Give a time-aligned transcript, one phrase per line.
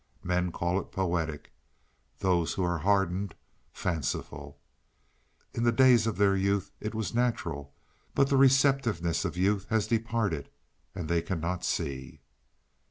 [0.23, 1.51] Men call it poetic,
[2.17, 3.35] those who are hardened
[3.71, 4.59] fanciful.
[5.53, 7.75] In the days of their youth it was natural,
[8.15, 10.49] but the receptiveness of youth has departed,
[10.95, 12.19] and they cannot see.